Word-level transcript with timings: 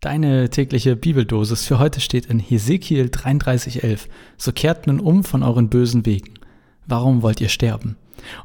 Deine 0.00 0.48
tägliche 0.48 0.94
Bibeldosis 0.94 1.64
für 1.64 1.80
heute 1.80 2.00
steht 2.00 2.26
in 2.26 2.38
Hesekiel 2.38 3.06
33,11. 3.06 4.06
So 4.36 4.52
kehrt 4.52 4.86
nun 4.86 5.00
um 5.00 5.24
von 5.24 5.42
euren 5.42 5.70
bösen 5.70 6.06
Wegen. 6.06 6.34
Warum 6.86 7.22
wollt 7.22 7.40
ihr 7.40 7.48
sterben? 7.48 7.96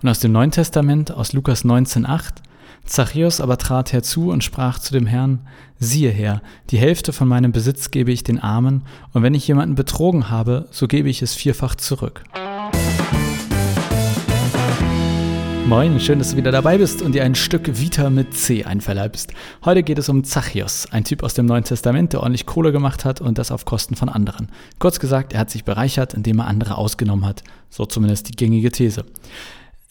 Und 0.02 0.10
aus 0.10 0.18
dem 0.18 0.31
Neuen 0.31 0.50
Testament, 0.50 1.12
aus 1.12 1.31
Lukas 1.34 1.63
19,8. 1.63 2.38
Zachäus 2.86 3.39
aber 3.39 3.60
trat 3.60 3.94
herzu 3.94 4.31
und 4.31 4.44
sprach 4.44 4.79
zu 4.79 4.94
dem 4.94 5.05
Herrn, 5.05 5.47
siehe 5.78 6.10
Herr, 6.10 6.42
die 6.71 6.79
Hälfte 6.79 7.13
von 7.13 7.28
meinem 7.28 7.52
Besitz 7.52 7.92
gebe 7.92 8.12
ich 8.12 8.24
den 8.24 8.40
Armen, 8.40 8.82
und 9.14 9.22
wenn 9.22 9.36
ich 9.36 9.48
jemanden 9.48 9.76
betrogen 9.76 10.32
habe, 10.32 10.68
so 10.72 10.88
gebe 10.88 11.08
ich 11.08 11.22
es 11.22 11.36
vierfach 11.36 11.76
zurück. 11.76 12.24
Moin, 15.74 16.00
schön, 16.00 16.20
dass 16.20 16.30
du 16.30 16.38
wieder 16.38 16.52
dabei 16.52 16.78
bist 16.78 17.02
und 17.02 17.14
dir 17.14 17.24
ein 17.24 17.34
Stück 17.34 17.80
Vita 17.80 18.12
mit 18.12 18.36
C 18.36 18.64
einverleibst. 18.64 19.34
Heute 19.66 19.82
geht 19.82 19.98
es 19.98 20.07
um 20.07 20.24
Zachäus, 20.24 20.86
ein 20.92 21.04
Typ 21.04 21.24
aus 21.24 21.34
dem 21.34 21.48
Neuen 21.48 21.64
Testament, 21.64 22.14
der 22.14 22.20
ordentlich 22.20 22.46
Kohle 22.46 22.71
gemacht 22.71 23.06
hat 23.06 23.21
und 23.21 23.39
das 23.39 23.50
auf 23.50 23.66
Kosten 23.66 23.96
von 23.96 24.07
anderen. 24.07 24.50
Kurz 24.78 25.00
gesagt, 25.00 25.33
er 25.33 25.39
hat 25.39 25.50
sich 25.50 25.64
bereichert, 25.64 26.14
indem 26.14 26.38
er 26.38 26.46
andere 26.46 26.78
ausgenommen 26.78 27.25
hat. 27.25 27.42
So 27.71 27.88
zumindest 27.88 28.30
die 28.30 28.36
gängige 28.36 28.71
These. 28.71 29.04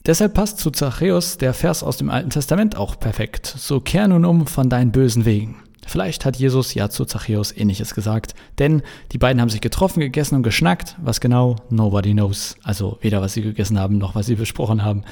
Deshalb 0.06 0.34
passt 0.34 0.58
zu 0.58 0.70
Zachäus 0.70 1.36
der 1.36 1.52
Vers 1.52 1.82
aus 1.82 1.96
dem 1.96 2.10
Alten 2.10 2.30
Testament 2.30 2.76
auch 2.76 3.00
perfekt. 3.00 3.52
So 3.58 3.80
kehr 3.80 4.06
nun 4.06 4.24
um 4.24 4.46
von 4.46 4.68
deinen 4.68 4.92
bösen 4.92 5.24
Wegen. 5.24 5.56
Vielleicht 5.86 6.24
hat 6.24 6.36
Jesus 6.36 6.74
ja 6.74 6.88
zu 6.88 7.04
Zachäus 7.04 7.56
ähnliches 7.56 7.94
gesagt, 7.94 8.34
denn 8.58 8.82
die 9.10 9.18
beiden 9.18 9.40
haben 9.40 9.48
sich 9.48 9.60
getroffen, 9.60 10.00
gegessen 10.00 10.36
und 10.36 10.42
geschnackt. 10.42 10.96
Was 11.02 11.20
genau? 11.20 11.56
Nobody 11.70 12.12
knows. 12.12 12.56
Also 12.62 12.98
weder 13.00 13.20
was 13.20 13.34
sie 13.34 13.42
gegessen 13.42 13.78
haben, 13.78 13.98
noch 13.98 14.14
was 14.14 14.26
sie 14.26 14.36
besprochen 14.36 14.84
haben, 14.84 15.02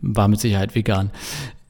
war 0.00 0.28
mit 0.28 0.40
Sicherheit 0.40 0.74
vegan. 0.74 1.10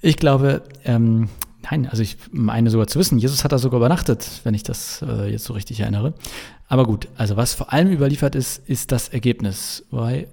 Ich 0.00 0.16
glaube, 0.16 0.62
ähm, 0.84 1.28
nein, 1.70 1.88
also 1.88 2.02
ich 2.02 2.16
meine 2.30 2.70
sogar 2.70 2.86
zu 2.86 2.98
wissen, 2.98 3.18
Jesus 3.18 3.42
hat 3.42 3.52
da 3.52 3.58
sogar 3.58 3.78
übernachtet, 3.78 4.40
wenn 4.44 4.54
ich 4.54 4.62
das 4.62 5.02
äh, 5.02 5.30
jetzt 5.30 5.44
so 5.44 5.52
richtig 5.52 5.80
erinnere. 5.80 6.14
Aber 6.68 6.84
gut, 6.84 7.08
also 7.16 7.36
was 7.36 7.54
vor 7.54 7.72
allem 7.72 7.90
überliefert 7.90 8.34
ist, 8.34 8.68
ist 8.68 8.92
das 8.92 9.08
Ergebnis. 9.08 9.84
Weil, 9.90 10.28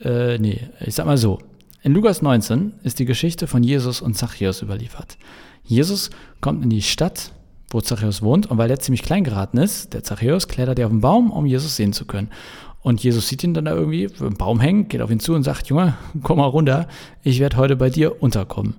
äh, 0.00 0.38
nee, 0.38 0.68
ich 0.80 0.94
sag 0.94 1.06
mal 1.06 1.18
so. 1.18 1.38
In 1.82 1.94
Lukas 1.94 2.22
19 2.22 2.74
ist 2.84 2.98
die 3.00 3.06
Geschichte 3.06 3.46
von 3.46 3.64
Jesus 3.64 4.00
und 4.00 4.14
Zachäus 4.14 4.62
überliefert. 4.62 5.16
Jesus 5.64 6.10
kommt 6.40 6.62
in 6.62 6.70
die 6.70 6.82
Stadt 6.82 7.32
wo 7.72 7.80
Zachäus 7.80 8.22
wohnt. 8.22 8.46
Und 8.46 8.58
weil 8.58 8.70
er 8.70 8.78
ziemlich 8.78 9.02
klein 9.02 9.24
geraten 9.24 9.58
ist, 9.58 9.92
der 9.94 10.02
Zachäus 10.02 10.48
klettert 10.48 10.78
er 10.78 10.86
auf 10.86 10.92
den 10.92 11.00
Baum, 11.00 11.30
um 11.30 11.46
Jesus 11.46 11.76
sehen 11.76 11.92
zu 11.92 12.04
können. 12.04 12.30
Und 12.80 13.02
Jesus 13.02 13.28
sieht 13.28 13.44
ihn 13.44 13.54
dann 13.54 13.66
da 13.66 13.72
irgendwie 13.72 14.04
im 14.04 14.34
Baum 14.34 14.60
hängen, 14.60 14.88
geht 14.88 15.02
auf 15.02 15.10
ihn 15.10 15.20
zu 15.20 15.34
und 15.34 15.44
sagt, 15.44 15.68
Junge, 15.68 15.94
komm 16.22 16.38
mal 16.38 16.46
runter, 16.46 16.88
ich 17.22 17.38
werde 17.38 17.56
heute 17.56 17.76
bei 17.76 17.90
dir 17.90 18.20
unterkommen. 18.22 18.74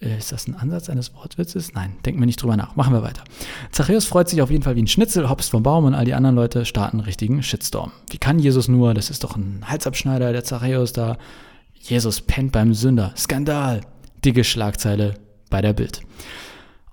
Äh, 0.00 0.16
ist 0.16 0.32
das 0.32 0.46
ein 0.46 0.54
Ansatz 0.54 0.88
eines 0.88 1.14
Wortwitzes? 1.14 1.74
Nein, 1.74 1.96
denken 2.04 2.20
wir 2.20 2.26
nicht 2.26 2.40
drüber 2.40 2.56
nach. 2.56 2.76
Machen 2.76 2.94
wir 2.94 3.02
weiter. 3.02 3.22
Zachäus 3.72 4.04
freut 4.04 4.28
sich 4.28 4.40
auf 4.40 4.50
jeden 4.50 4.62
Fall 4.62 4.76
wie 4.76 4.82
ein 4.82 4.86
Schnitzel, 4.86 5.28
hopst 5.28 5.50
vom 5.50 5.62
Baum 5.62 5.84
und 5.84 5.94
all 5.94 6.04
die 6.04 6.14
anderen 6.14 6.36
Leute 6.36 6.64
starten 6.64 6.98
einen 6.98 7.06
richtigen 7.06 7.42
Shitstorm. 7.42 7.92
Wie 8.10 8.18
kann 8.18 8.38
Jesus 8.38 8.68
nur? 8.68 8.94
Das 8.94 9.10
ist 9.10 9.24
doch 9.24 9.36
ein 9.36 9.64
Halsabschneider, 9.66 10.32
der 10.32 10.44
Zachäus 10.44 10.92
da. 10.92 11.18
Jesus 11.74 12.20
pennt 12.20 12.52
beim 12.52 12.74
Sünder. 12.74 13.12
Skandal. 13.16 13.80
Dicke 14.24 14.44
Schlagzeile 14.44 15.14
bei 15.48 15.62
der 15.62 15.72
Bild. 15.72 16.02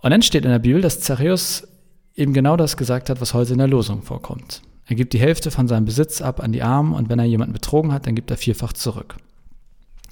Und 0.02 0.12
dann 0.12 0.22
steht 0.22 0.46
in 0.46 0.52
der 0.52 0.60
Bibel, 0.60 0.82
dass 0.82 1.00
Zachäus 1.00 1.68
eben 2.16 2.34
genau 2.34 2.58
das 2.58 2.78
gesagt 2.78 3.10
hat, 3.10 3.22
was 3.22 3.34
heute 3.34 3.54
in 3.54 3.60
der 3.60 3.68
Losung 3.68 4.02
vorkommt. 4.02 4.62
Er 4.86 4.96
gibt 4.96 5.14
die 5.14 5.20
Hälfte 5.20 5.52
von 5.52 5.68
seinem 5.68 5.86
Besitz 5.86 6.22
ab 6.22 6.42
an 6.42 6.52
die 6.52 6.64
Armen 6.64 6.94
und 6.94 7.10
wenn 7.10 7.20
er 7.20 7.26
jemanden 7.26 7.54
betrogen 7.54 7.92
hat, 7.92 8.08
dann 8.08 8.16
gibt 8.16 8.32
er 8.32 8.38
vierfach 8.38 8.74
zurück. 8.74 9.18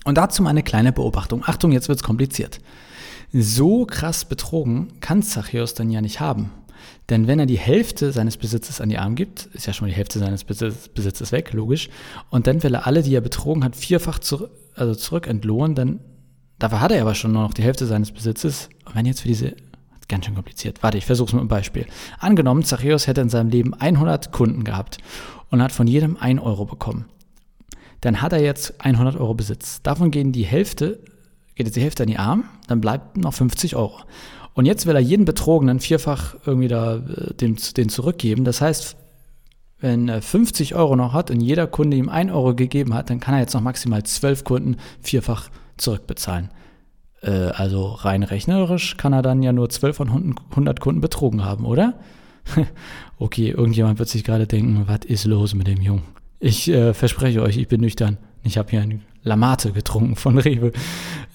Und 0.04 0.18
dazu 0.18 0.44
mal 0.44 0.50
eine 0.50 0.64
kleine 0.64 0.92
Beobachtung. 0.92 1.44
Achtung, 1.46 1.72
jetzt 1.72 1.88
wird's 1.90 2.04
kompliziert. 2.04 2.60
So 3.32 3.86
krass 3.86 4.26
betrogen 4.26 5.00
kann 5.00 5.24
Zachäus 5.24 5.74
dann 5.74 5.90
ja 5.90 6.02
nicht 6.02 6.20
haben. 6.20 6.52
Denn 7.10 7.28
wenn 7.28 7.40
er 7.40 7.46
die 7.46 7.58
Hälfte 7.58 8.12
seines 8.12 8.38
Besitzes 8.38 8.82
an 8.82 8.90
die 8.90 8.98
Armen 8.98 9.16
gibt, 9.16 9.48
ist 9.54 9.66
ja 9.66 9.74
schon 9.74 9.88
mal 9.88 9.92
die 9.92 9.98
Hälfte 9.98 10.20
seines 10.20 10.44
Besitzes 10.44 11.32
weg, 11.32 11.54
logisch. 11.54 11.90
Und 12.30 12.48
dann 12.48 12.62
will 12.62 12.76
er 12.76 12.86
alle, 12.86 13.02
die 13.02 13.16
er 13.16 13.22
betrogen 13.22 13.64
hat, 13.64 13.76
vierfach 13.76 14.20
zurück, 14.20 14.52
also 14.76 14.94
zurück 14.94 15.28
entlohnen, 15.28 15.76
dann 15.76 16.00
dafür 16.60 16.82
hat 16.82 16.92
er 16.92 17.02
aber 17.02 17.16
schon 17.16 17.32
nur 17.32 17.44
noch 17.44 17.54
die 17.54 17.64
Hälfte 17.64 17.86
seines 17.86 18.12
Besitzes. 18.12 18.70
Und 18.86 18.96
wenn 18.96 19.06
jetzt 19.06 19.22
für 19.22 19.28
diese 19.28 19.56
Ganz 20.08 20.26
schön 20.26 20.36
kompliziert. 20.36 20.84
Warte, 20.84 20.98
ich 20.98 21.06
versuche 21.06 21.28
es 21.28 21.34
mit 21.34 21.40
einem 21.40 21.48
Beispiel. 21.48 21.88
Angenommen, 22.20 22.64
Zachäus 22.64 23.08
hätte 23.08 23.22
in 23.22 23.30
seinem 23.30 23.50
Leben 23.50 23.74
100 23.74 24.32
Kunden 24.32 24.64
gehabt 24.64 25.00
und 25.50 25.62
hat 25.62 25.72
von 25.72 25.88
jedem 25.88 26.18
1 26.18 26.42
Euro 26.42 26.66
bekommen. 26.66 27.06
Dann 28.02 28.22
hat 28.22 28.34
er 28.34 28.42
jetzt 28.42 28.76
100 28.80 29.16
Euro 29.16 29.34
Besitz. 29.34 29.82
Davon 29.82 30.12
gehen 30.12 30.32
die 30.32 30.46
Hälfte, 30.46 31.00
geht 31.56 31.66
jetzt 31.66 31.76
die 31.76 31.82
Hälfte 31.82 32.04
an 32.04 32.10
die 32.10 32.18
Arme, 32.18 32.44
dann 32.68 32.82
bleibt 32.82 33.18
noch 33.18 33.34
50 33.34 33.76
Euro. 33.76 34.02
Und 34.54 34.66
jetzt 34.66 34.86
will 34.86 34.96
er 34.96 35.02
jeden 35.02 35.26
Betrogenen 35.26 35.80
vierfach 35.80 36.36
irgendwie 36.46 36.68
da 36.68 36.98
äh, 36.98 37.34
den, 37.34 37.58
den 37.76 37.90
zurückgeben. 37.90 38.46
Das 38.46 38.62
heißt, 38.62 38.96
wenn 39.80 40.08
er 40.08 40.22
50 40.22 40.76
Euro 40.76 40.96
noch 40.96 41.14
hat 41.14 41.32
und 41.32 41.42
jeder 41.42 41.68
Kunde 41.68 41.98
ihm 41.98 42.10
1 42.10 42.32
Euro 42.32 42.56
gegeben 42.56 42.94
hat, 42.94 43.10
dann 43.10 43.20
kann 43.20 43.34
er 43.34 43.42
jetzt 43.42 43.54
noch 43.54 43.62
maximal 43.62 44.04
12 44.04 44.44
Kunden 44.44 44.78
vierfach 45.02 45.50
zurückbezahlen. 45.78 46.50
Äh, 47.26 47.52
also 47.54 47.88
rein 47.88 48.24
rechnerisch 48.24 48.98
kann 48.98 49.14
er 49.14 49.22
dann 49.22 49.42
ja 49.42 49.52
nur 49.52 49.70
12 49.70 49.98
von 49.98 50.36
100 50.52 50.80
Kunden 50.80 51.02
betrogen 51.02 51.44
haben, 51.44 51.66
oder? 51.66 51.96
okay, 53.20 53.50
irgendjemand 53.50 54.00
wird 54.00 54.10
sich 54.10 54.24
gerade 54.24 54.46
denken, 54.46 54.84
was 54.86 55.00
ist 55.06 55.26
los 55.26 55.56
mit 55.56 55.68
dem 55.68 55.82
Jungen? 55.82 56.04
Ich 56.40 56.70
äh, 56.70 56.94
verspreche 56.94 57.42
euch, 57.42 57.58
ich 57.58 57.68
bin 57.68 57.82
nüchtern. 57.82 58.18
Ich 58.44 58.60
habe 58.60 58.70
hier 58.70 58.82
eine 58.82 59.00
Lamate 59.24 59.72
getrunken 59.72 60.16
von 60.16 60.38
Rewe. 60.38 60.72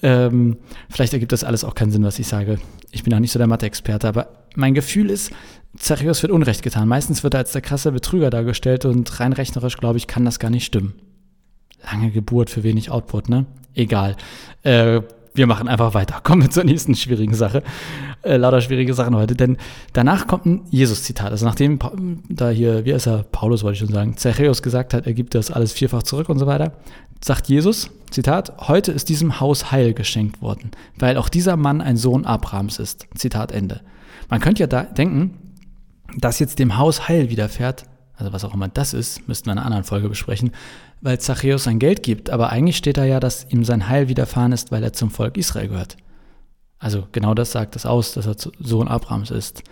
Ähm, 0.01 0.57
vielleicht 0.89 1.11
ergibt 1.11 1.33
das 1.33 1.43
alles 1.43 1.65
auch 1.65 1.75
keinen 1.75 1.91
Sinn, 1.91 2.03
was 2.03 2.19
ich 2.19 2.27
sage. 2.27 2.57
Ich 2.91 3.03
bin 3.03 3.13
auch 3.13 3.19
nicht 3.19 3.33
so 3.33 3.39
der 3.39 3.47
Mathe-Experte, 3.47 4.07
aber 4.07 4.29
mein 4.55 4.73
Gefühl 4.73 5.09
ist, 5.09 5.31
Zachäus 5.77 6.21
wird 6.21 6.31
Unrecht 6.31 6.63
getan. 6.63 6.87
Meistens 6.87 7.23
wird 7.23 7.33
er 7.33 7.39
als 7.39 7.51
der 7.51 7.61
krasse 7.61 7.91
Betrüger 7.91 8.29
dargestellt 8.29 8.85
und 8.85 9.19
rein 9.19 9.33
rechnerisch, 9.33 9.77
glaube 9.77 9.97
ich, 9.97 10.07
kann 10.07 10.23
das 10.23 10.39
gar 10.39 10.49
nicht 10.49 10.65
stimmen. 10.65 10.93
Lange 11.91 12.11
Geburt 12.11 12.49
für 12.49 12.63
wenig 12.63 12.91
Output, 12.91 13.27
ne? 13.27 13.45
Egal. 13.73 14.15
Äh, 14.63 15.01
wir 15.33 15.47
machen 15.47 15.67
einfach 15.67 15.93
weiter. 15.93 16.19
Kommen 16.23 16.43
wir 16.43 16.49
zur 16.49 16.63
nächsten 16.63 16.95
schwierigen 16.95 17.33
Sache. 17.33 17.63
Äh, 18.21 18.37
lauter 18.37 18.61
schwierige 18.61 18.93
Sachen 18.93 19.15
heute. 19.15 19.35
Denn 19.35 19.57
danach 19.93 20.27
kommt 20.27 20.45
ein 20.45 20.61
Jesus-Zitat. 20.69 21.31
Also 21.31 21.45
nachdem 21.45 21.79
da 22.29 22.49
hier, 22.49 22.85
wie 22.85 22.91
ist 22.91 23.07
er, 23.07 23.23
Paulus 23.23 23.63
wollte 23.63 23.73
ich 23.73 23.79
schon 23.79 23.93
sagen, 23.93 24.17
Zachäus 24.17 24.61
gesagt 24.61 24.93
hat, 24.93 25.07
er 25.07 25.13
gibt 25.13 25.35
das 25.35 25.51
alles 25.51 25.71
vierfach 25.73 26.03
zurück 26.03 26.29
und 26.29 26.39
so 26.39 26.47
weiter, 26.47 26.73
sagt 27.23 27.47
Jesus, 27.47 27.89
Zitat, 28.09 28.67
heute 28.67 28.91
ist 28.91 29.09
diesem 29.09 29.39
Haus 29.39 29.71
Heil 29.71 29.93
geschenkt 29.93 30.41
worden, 30.41 30.71
weil 30.97 31.17
auch 31.17 31.29
dieser 31.29 31.55
Mann 31.55 31.81
ein 31.81 31.97
Sohn 31.97 32.25
Abrahams 32.25 32.77
ist. 32.79 33.07
Zitat 33.15 33.51
Ende. 33.51 33.81
Man 34.29 34.41
könnte 34.41 34.61
ja 34.61 34.67
da 34.67 34.83
denken, 34.83 35.37
dass 36.17 36.39
jetzt 36.39 36.59
dem 36.59 36.77
Haus 36.77 37.07
Heil 37.07 37.29
widerfährt, 37.29 37.85
also 38.15 38.33
was 38.33 38.43
auch 38.43 38.53
immer 38.53 38.67
das 38.67 38.93
ist, 38.93 39.27
müssten 39.27 39.47
wir 39.47 39.53
in 39.53 39.57
einer 39.57 39.65
anderen 39.65 39.83
Folge 39.83 40.09
besprechen, 40.09 40.51
weil 41.01 41.19
Zachäus 41.19 41.63
sein 41.63 41.79
Geld 41.79 42.03
gibt, 42.03 42.29
aber 42.29 42.49
eigentlich 42.49 42.77
steht 42.77 42.97
da 42.97 43.05
ja, 43.05 43.19
dass 43.19 43.45
ihm 43.49 43.63
sein 43.63 43.89
Heil 43.89 44.07
widerfahren 44.07 44.51
ist, 44.51 44.71
weil 44.71 44.83
er 44.83 44.93
zum 44.93 45.09
Volk 45.09 45.37
Israel 45.37 45.69
gehört. 45.69 45.97
Also 46.79 47.07
genau 47.11 47.33
das 47.33 47.51
sagt 47.51 47.75
es 47.75 47.85
aus, 47.85 48.13
dass 48.13 48.25
er 48.25 48.35
Sohn 48.59 48.87
Abrahams 48.87 49.31
ist. 49.31 49.63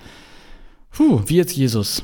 Puh, 0.91 1.21
wie 1.25 1.37
jetzt 1.37 1.55
Jesus. 1.55 2.03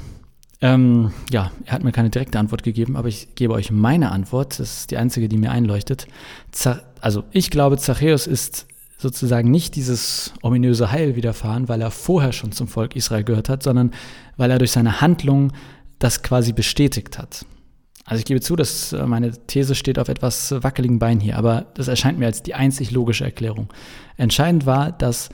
Ähm, 0.62 1.12
ja, 1.32 1.52
er 1.66 1.74
hat 1.74 1.84
mir 1.84 1.92
keine 1.92 2.10
direkte 2.10 2.40
Antwort 2.40 2.64
gegeben, 2.64 2.96
aber 2.96 3.08
ich 3.08 3.36
gebe 3.36 3.54
euch 3.54 3.72
meine 3.72 4.12
Antwort. 4.12 4.60
Das 4.60 4.80
ist 4.80 4.92
die 4.92 4.98
einzige, 4.98 5.28
die 5.28 5.38
mir 5.38 5.52
einleuchtet. 5.52 6.08
Zach 6.52 6.82
also 7.06 7.24
ich 7.30 7.52
glaube, 7.52 7.78
Zachäus 7.78 8.26
ist 8.26 8.66
sozusagen 8.98 9.52
nicht 9.52 9.76
dieses 9.76 10.34
ominöse 10.42 10.92
Heil 10.92 11.16
widerfahren, 11.16 11.70
weil 11.70 11.80
er 11.80 11.92
vorher 11.92 12.32
schon 12.32 12.52
zum 12.52 12.68
Volk 12.68 12.96
Israel 12.96 13.24
gehört 13.24 13.48
hat, 13.48 13.62
sondern 13.62 13.92
weil 14.38 14.50
er 14.50 14.58
durch 14.58 14.72
seine 14.72 15.02
Handlung 15.02 15.52
das 16.00 16.24
quasi 16.24 16.54
bestätigt 16.54 17.18
hat. 17.18 17.46
Also 18.06 18.20
ich 18.20 18.26
gebe 18.26 18.40
zu, 18.40 18.56
dass 18.56 18.94
äh, 18.94 19.06
meine 19.08 19.32
These 19.48 19.74
steht 19.74 19.98
auf 19.98 20.10
etwas 20.10 20.52
wackeligen 20.52 21.00
Beinen 21.00 21.20
hier, 21.20 21.38
aber 21.38 21.66
das 21.74 21.88
erscheint 21.88 22.20
mir 22.20 22.28
als 22.28 22.44
die 22.44 22.54
einzig 22.54 22.92
logische 22.92 23.24
Erklärung. 23.24 23.74
Entscheidend 24.16 24.66
war, 24.66 24.92
dass, 24.92 25.30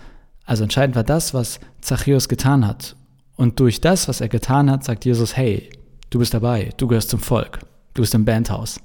also 0.46 0.64
entscheidend 0.64 0.96
war 0.96 1.04
das, 1.04 1.34
was 1.34 1.60
Zachäus 1.82 2.30
getan 2.30 2.66
hat. 2.66 2.96
Und 3.36 3.60
durch 3.60 3.82
das, 3.82 4.08
was 4.08 4.22
er 4.22 4.30
getan 4.30 4.72
hat, 4.72 4.86
sagt 4.86 5.04
Jesus, 5.04 5.36
hey, 5.36 5.70
du 6.10 6.20
bist 6.20 6.34
dabei, 6.34 6.70
du 6.78 6.88
gehörst 6.88 7.10
zum 7.10 7.20
Volk, 7.20 7.60
du 7.94 8.04
bist 8.04 8.14
im 8.14 8.24
Bandhaus. 8.24 8.80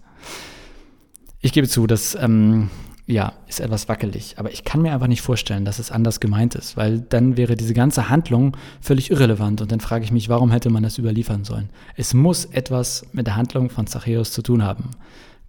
Ich 1.40 1.52
gebe 1.52 1.69
zu, 1.69 1.87
dass 1.87 2.17
ähm, 2.17 2.70
ja, 3.06 3.35
ist 3.47 3.61
etwas 3.61 3.88
wackelig. 3.88 4.35
Aber 4.37 4.50
ich 4.53 4.64
kann 4.64 4.82
mir 4.82 4.93
einfach 4.93 5.06
nicht 5.06 5.23
vorstellen, 5.23 5.64
dass 5.64 5.79
es 5.79 5.93
anders 5.93 6.19
gemeint 6.19 6.56
ist, 6.56 6.76
weil 6.76 6.99
dann 6.99 7.37
wäre 7.37 7.55
diese 7.56 7.73
ganze 7.73 8.08
Handlung 8.08 8.56
völlig 8.81 9.11
irrelevant. 9.11 9.61
Und 9.61 9.70
dann 9.70 9.81
frage 9.81 10.05
ich 10.05 10.11
mich, 10.11 10.29
warum 10.29 10.50
hätte 10.50 10.70
man 10.70 10.82
das 10.82 10.99
überliefern 10.99 11.44
sollen? 11.44 11.70
Es 11.94 12.14
muss 12.14 12.47
etwas 12.47 13.06
mit 13.12 13.29
der 13.29 13.37
Handlung 13.37 13.70
von 13.70 13.87
Zachäus 13.87 14.32
zu 14.32 14.43
tun 14.43 14.64
haben, 14.64 14.91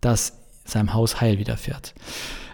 dass 0.02 0.34
seinem 0.66 0.94
Haus 0.94 1.20
Heil 1.20 1.40
widerfährt. 1.40 1.96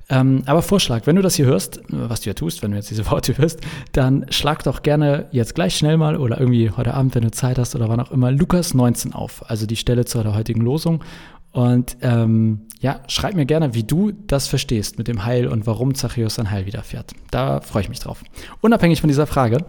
Ähm, 0.09 0.43
aber 0.45 0.61
Vorschlag, 0.61 1.05
wenn 1.05 1.15
du 1.15 1.21
das 1.21 1.35
hier 1.35 1.45
hörst, 1.45 1.81
was 1.87 2.21
du 2.21 2.29
ja 2.29 2.33
tust, 2.33 2.61
wenn 2.61 2.71
du 2.71 2.77
jetzt 2.77 2.89
diese 2.89 3.05
Worte 3.11 3.37
hörst, 3.37 3.59
dann 3.91 4.25
schlag 4.29 4.63
doch 4.63 4.83
gerne 4.83 5.27
jetzt 5.31 5.55
gleich 5.55 5.75
schnell 5.75 5.97
mal 5.97 6.15
oder 6.15 6.39
irgendwie 6.39 6.69
heute 6.71 6.93
Abend, 6.93 7.15
wenn 7.15 7.23
du 7.23 7.31
Zeit 7.31 7.57
hast 7.57 7.75
oder 7.75 7.89
wann 7.89 7.99
auch 7.99 8.11
immer, 8.11 8.31
Lukas 8.31 8.73
19 8.73 9.13
auf, 9.13 9.49
also 9.49 9.65
die 9.65 9.75
Stelle 9.75 10.05
zur 10.05 10.33
heutigen 10.35 10.61
Losung 10.61 11.03
Und 11.53 11.97
ähm, 12.01 12.61
ja, 12.79 12.99
schreib 13.07 13.35
mir 13.35 13.45
gerne, 13.45 13.75
wie 13.75 13.83
du 13.83 14.11
das 14.11 14.47
verstehst 14.47 14.97
mit 14.97 15.07
dem 15.07 15.23
Heil 15.23 15.47
und 15.47 15.67
warum 15.67 15.93
Zachäus 15.93 16.35
sein 16.35 16.49
Heil 16.49 16.65
widerfährt. 16.65 17.11
Da 17.29 17.61
freue 17.61 17.83
ich 17.83 17.89
mich 17.89 17.99
drauf. 17.99 18.23
Unabhängig 18.59 19.01
von 19.01 19.07
dieser 19.07 19.27
Frage 19.27 19.59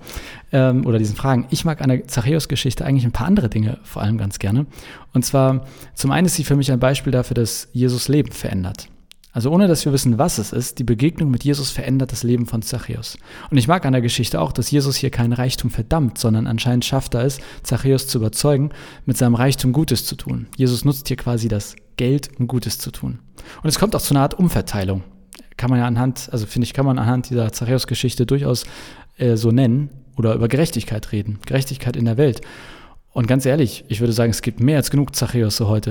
ähm, 0.50 0.86
oder 0.86 0.98
diesen 0.98 1.14
Fragen, 1.14 1.46
ich 1.50 1.66
mag 1.66 1.82
an 1.82 1.90
der 1.90 2.08
Zachäus-Geschichte 2.08 2.86
eigentlich 2.86 3.04
ein 3.04 3.12
paar 3.12 3.26
andere 3.26 3.50
Dinge 3.50 3.78
vor 3.82 4.02
allem 4.02 4.16
ganz 4.16 4.38
gerne. 4.38 4.64
Und 5.12 5.26
zwar, 5.26 5.66
zum 5.94 6.10
einen 6.10 6.26
ist 6.26 6.36
sie 6.36 6.44
für 6.44 6.56
mich 6.56 6.72
ein 6.72 6.80
Beispiel 6.80 7.12
dafür, 7.12 7.34
dass 7.34 7.68
Jesus 7.72 8.08
Leben 8.08 8.32
verändert. 8.32 8.88
Also 9.34 9.50
ohne 9.50 9.66
dass 9.66 9.84
wir 9.84 9.92
wissen, 9.92 10.16
was 10.16 10.38
es 10.38 10.52
ist, 10.52 10.78
die 10.78 10.84
Begegnung 10.84 11.28
mit 11.28 11.42
Jesus 11.42 11.72
verändert 11.72 12.12
das 12.12 12.22
Leben 12.22 12.46
von 12.46 12.62
Zachäus. 12.62 13.18
Und 13.50 13.58
ich 13.58 13.66
mag 13.66 13.84
an 13.84 13.92
der 13.92 14.00
Geschichte 14.00 14.40
auch, 14.40 14.52
dass 14.52 14.70
Jesus 14.70 14.94
hier 14.94 15.10
keinen 15.10 15.32
Reichtum 15.32 15.70
verdammt, 15.70 16.18
sondern 16.18 16.46
anscheinend 16.46 16.84
schafft 16.84 17.14
er 17.14 17.24
es, 17.24 17.40
Zachäus 17.64 18.06
zu 18.06 18.18
überzeugen, 18.18 18.70
mit 19.06 19.16
seinem 19.16 19.34
Reichtum 19.34 19.72
Gutes 19.72 20.06
zu 20.06 20.14
tun. 20.14 20.46
Jesus 20.56 20.84
nutzt 20.84 21.08
hier 21.08 21.16
quasi 21.16 21.48
das 21.48 21.74
Geld, 21.96 22.30
um 22.38 22.46
Gutes 22.46 22.78
zu 22.78 22.92
tun. 22.92 23.18
Und 23.60 23.68
es 23.68 23.80
kommt 23.80 23.96
auch 23.96 24.00
zu 24.00 24.14
einer 24.14 24.22
Art 24.22 24.38
Umverteilung. 24.38 25.02
Kann 25.56 25.68
man 25.68 25.80
ja 25.80 25.86
anhand, 25.86 26.28
also 26.30 26.46
finde 26.46 26.66
ich, 26.66 26.72
kann 26.72 26.86
man 26.86 27.00
anhand 27.00 27.28
dieser 27.28 27.52
Zachäus-Geschichte 27.52 28.26
durchaus 28.26 28.66
äh, 29.16 29.36
so 29.36 29.50
nennen 29.50 29.90
oder 30.16 30.34
über 30.34 30.46
Gerechtigkeit 30.46 31.10
reden. 31.10 31.40
Gerechtigkeit 31.44 31.96
in 31.96 32.04
der 32.04 32.18
Welt. 32.18 32.40
Und 33.10 33.26
ganz 33.26 33.44
ehrlich, 33.46 33.84
ich 33.88 33.98
würde 33.98 34.12
sagen, 34.12 34.30
es 34.30 34.42
gibt 34.42 34.60
mehr 34.60 34.76
als 34.76 34.92
genug 34.92 35.16
Zachäus 35.16 35.56
so 35.56 35.66
heute. 35.66 35.90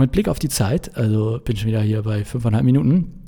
Und 0.00 0.06
mit 0.06 0.12
Blick 0.12 0.28
auf 0.28 0.38
die 0.38 0.48
Zeit, 0.48 0.96
also 0.96 1.38
bin 1.44 1.58
schon 1.58 1.68
wieder 1.68 1.82
hier 1.82 2.00
bei 2.00 2.24
fünfeinhalb 2.24 2.64
Minuten, 2.64 3.22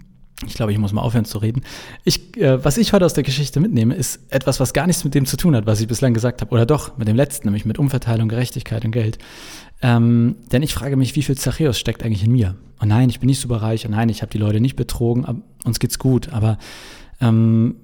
ich 0.46 0.54
glaube, 0.54 0.72
ich 0.72 0.78
muss 0.78 0.94
mal 0.94 1.02
aufhören 1.02 1.26
zu 1.26 1.36
reden. 1.36 1.60
Ich, 2.02 2.34
äh, 2.38 2.64
was 2.64 2.78
ich 2.78 2.94
heute 2.94 3.04
aus 3.04 3.12
der 3.12 3.24
Geschichte 3.24 3.60
mitnehme, 3.60 3.94
ist 3.94 4.20
etwas, 4.30 4.58
was 4.58 4.72
gar 4.72 4.86
nichts 4.86 5.04
mit 5.04 5.14
dem 5.14 5.26
zu 5.26 5.36
tun 5.36 5.54
hat, 5.54 5.66
was 5.66 5.82
ich 5.82 5.86
bislang 5.86 6.14
gesagt 6.14 6.40
habe. 6.40 6.50
Oder 6.50 6.64
doch, 6.64 6.96
mit 6.96 7.08
dem 7.08 7.14
letzten, 7.14 7.46
nämlich 7.46 7.66
mit 7.66 7.78
Umverteilung, 7.78 8.30
Gerechtigkeit 8.30 8.86
und 8.86 8.90
Geld. 8.92 9.18
Ähm, 9.82 10.36
denn 10.50 10.62
ich 10.62 10.72
frage 10.72 10.96
mich, 10.96 11.14
wie 11.14 11.22
viel 11.22 11.36
Zachäus 11.36 11.78
steckt 11.78 12.02
eigentlich 12.02 12.24
in 12.24 12.32
mir? 12.32 12.56
Und 12.80 12.88
nein, 12.88 13.10
ich 13.10 13.20
bin 13.20 13.26
nicht 13.26 13.40
super 13.40 13.56
reich. 13.56 13.84
Und 13.84 13.90
nein, 13.90 14.08
ich 14.08 14.22
habe 14.22 14.32
die 14.32 14.38
Leute 14.38 14.58
nicht 14.58 14.76
betrogen. 14.76 15.42
Uns 15.64 15.78
geht's 15.78 15.98
gut. 15.98 16.30
Aber 16.32 16.56
ähm, 17.20 17.76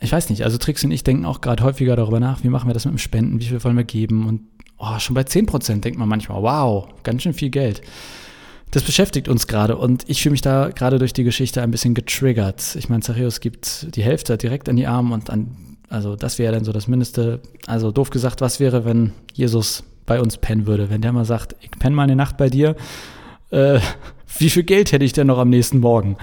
ich 0.00 0.10
weiß 0.10 0.30
nicht. 0.30 0.42
Also 0.42 0.58
Trix 0.58 0.82
und 0.82 0.90
ich 0.90 1.04
denken 1.04 1.26
auch 1.26 1.40
gerade 1.40 1.62
häufiger 1.62 1.94
darüber 1.94 2.18
nach, 2.18 2.42
wie 2.42 2.48
machen 2.48 2.68
wir 2.68 2.74
das 2.74 2.86
mit 2.86 2.94
dem 2.94 2.98
Spenden? 2.98 3.40
Wie 3.40 3.44
viel 3.44 3.62
wollen 3.62 3.76
wir 3.76 3.84
geben? 3.84 4.26
Und 4.26 4.40
oh, 4.78 4.98
schon 4.98 5.14
bei 5.14 5.22
10% 5.22 5.80
denkt 5.80 5.96
man 5.96 6.08
manchmal, 6.08 6.42
wow, 6.42 6.88
ganz 7.04 7.22
schön 7.22 7.34
viel 7.34 7.50
Geld 7.50 7.82
das 8.72 8.82
beschäftigt 8.82 9.28
uns 9.28 9.46
gerade 9.46 9.76
und 9.76 10.04
ich 10.08 10.22
fühle 10.22 10.32
mich 10.32 10.40
da 10.40 10.70
gerade 10.70 10.98
durch 10.98 11.12
die 11.12 11.24
Geschichte 11.24 11.60
ein 11.62 11.70
bisschen 11.70 11.92
getriggert. 11.92 12.74
Ich 12.74 12.88
meine, 12.88 13.02
Zachäus 13.02 13.40
gibt 13.40 13.94
die 13.94 14.02
Hälfte 14.02 14.38
direkt 14.38 14.68
an 14.68 14.76
die 14.76 14.86
Armen 14.86 15.12
und 15.12 15.28
an, 15.28 15.76
also 15.90 16.16
das 16.16 16.38
wäre 16.38 16.54
dann 16.54 16.64
so 16.64 16.72
das 16.72 16.88
Mindeste. 16.88 17.40
Also 17.66 17.92
doof 17.92 18.08
gesagt, 18.08 18.40
was 18.40 18.60
wäre, 18.60 18.86
wenn 18.86 19.12
Jesus 19.34 19.84
bei 20.06 20.20
uns 20.22 20.38
pennen 20.38 20.66
würde? 20.66 20.88
Wenn 20.88 21.02
der 21.02 21.12
mal 21.12 21.26
sagt, 21.26 21.54
ich 21.60 21.70
penne 21.70 21.94
mal 21.94 22.04
eine 22.04 22.16
Nacht 22.16 22.38
bei 22.38 22.48
dir, 22.48 22.74
äh, 23.50 23.78
wie 24.38 24.48
viel 24.48 24.62
Geld 24.62 24.90
hätte 24.92 25.04
ich 25.04 25.12
denn 25.12 25.26
noch 25.26 25.38
am 25.38 25.50
nächsten 25.50 25.78
Morgen? 25.78 26.16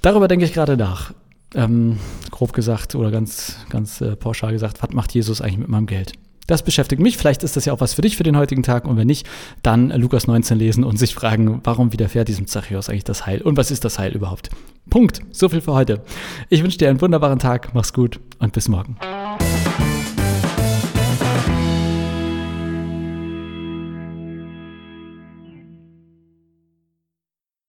Darüber 0.00 0.28
denke 0.28 0.46
ich 0.46 0.54
gerade 0.54 0.78
nach. 0.78 1.12
Ähm, 1.54 1.98
grob 2.30 2.54
gesagt 2.54 2.94
oder 2.94 3.10
ganz, 3.10 3.56
ganz 3.68 4.00
äh, 4.00 4.16
pauschal 4.16 4.52
gesagt, 4.52 4.82
was 4.82 4.92
macht 4.92 5.12
Jesus 5.12 5.42
eigentlich 5.42 5.58
mit 5.58 5.68
meinem 5.68 5.86
Geld? 5.86 6.14
Das 6.46 6.62
beschäftigt 6.62 7.00
mich. 7.00 7.16
Vielleicht 7.16 7.42
ist 7.42 7.56
das 7.56 7.64
ja 7.64 7.72
auch 7.72 7.80
was 7.80 7.94
für 7.94 8.02
dich 8.02 8.16
für 8.16 8.24
den 8.24 8.36
heutigen 8.36 8.62
Tag. 8.62 8.84
Und 8.84 8.96
wenn 8.96 9.06
nicht, 9.06 9.28
dann 9.62 9.90
Lukas 9.90 10.26
19 10.26 10.58
lesen 10.58 10.84
und 10.84 10.98
sich 10.98 11.14
fragen, 11.14 11.60
warum 11.64 11.92
widerfährt 11.92 12.28
diesem 12.28 12.46
Zachäus 12.46 12.88
eigentlich 12.88 13.04
das 13.04 13.26
Heil? 13.26 13.42
Und 13.42 13.56
was 13.56 13.70
ist 13.70 13.84
das 13.84 13.98
Heil 13.98 14.12
überhaupt? 14.12 14.50
Punkt. 14.90 15.20
So 15.30 15.48
viel 15.48 15.60
für 15.60 15.72
heute. 15.72 16.02
Ich 16.48 16.62
wünsche 16.62 16.78
dir 16.78 16.88
einen 16.88 17.00
wunderbaren 17.00 17.38
Tag. 17.38 17.74
Mach's 17.74 17.92
gut 17.92 18.20
und 18.38 18.52
bis 18.52 18.68
morgen. 18.68 18.96